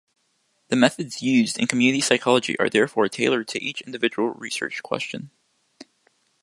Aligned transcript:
The 0.69 0.75
methods 0.75 1.21
used 1.21 1.59
in 1.59 1.67
community 1.67 2.01
psychology 2.01 2.57
are 2.57 2.71
therefore 2.71 3.07
tailored 3.07 3.47
to 3.49 3.61
each 3.63 3.81
individual 3.81 4.29
research 4.31 4.81
question. 4.81 5.29